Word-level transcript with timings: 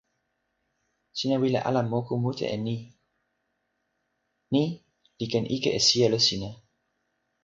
sina 1.17 1.35
wile 1.41 1.59
ala 1.67 1.81
moku 1.91 2.13
mute 2.23 2.45
e 2.55 2.57
ni. 2.65 2.75
ni 4.53 4.63
li 5.17 5.25
ken 5.31 5.45
ike 5.55 5.69
e 5.77 5.79
sijelo 5.85 6.17
sina. 6.27 6.49